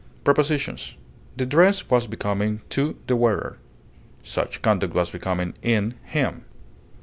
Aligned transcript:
Prepositions: 0.23 0.95
The 1.37 1.45
dress 1.45 1.87
was 1.87 2.07
becoming 2.07 2.61
to 2.69 2.97
the 3.05 3.15
wearer. 3.15 3.59
Such 4.23 4.63
conduct 4.63 4.95
was 4.95 5.11
becoming 5.11 5.53
in 5.61 5.93
him. 6.01 6.43